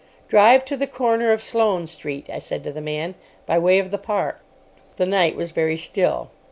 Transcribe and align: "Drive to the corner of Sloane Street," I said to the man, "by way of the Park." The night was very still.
"Drive 0.27 0.65
to 0.65 0.75
the 0.75 0.87
corner 0.87 1.31
of 1.31 1.43
Sloane 1.43 1.85
Street," 1.85 2.27
I 2.27 2.39
said 2.39 2.63
to 2.63 2.71
the 2.71 2.81
man, 2.81 3.13
"by 3.45 3.59
way 3.59 3.77
of 3.77 3.91
the 3.91 3.99
Park." 3.99 4.39
The 4.97 5.05
night 5.05 5.35
was 5.35 5.51
very 5.51 5.77
still. 5.77 6.31